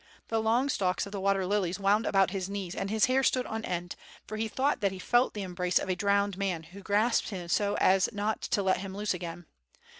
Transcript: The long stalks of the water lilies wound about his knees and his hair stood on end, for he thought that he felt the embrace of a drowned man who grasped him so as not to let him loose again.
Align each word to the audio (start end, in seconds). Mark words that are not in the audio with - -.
The 0.29 0.41
long 0.41 0.67
stalks 0.67 1.05
of 1.05 1.11
the 1.11 1.19
water 1.19 1.45
lilies 1.45 1.79
wound 1.79 2.07
about 2.07 2.31
his 2.31 2.49
knees 2.49 2.73
and 2.73 2.89
his 2.89 3.05
hair 3.05 3.21
stood 3.21 3.45
on 3.45 3.63
end, 3.63 3.95
for 4.25 4.35
he 4.35 4.47
thought 4.47 4.81
that 4.81 4.91
he 4.91 4.97
felt 4.97 5.35
the 5.35 5.43
embrace 5.43 5.77
of 5.77 5.89
a 5.89 5.95
drowned 5.95 6.39
man 6.39 6.63
who 6.63 6.81
grasped 6.81 7.29
him 7.29 7.47
so 7.47 7.75
as 7.75 8.09
not 8.11 8.41
to 8.41 8.63
let 8.63 8.77
him 8.79 8.95
loose 8.97 9.13
again. 9.13 9.45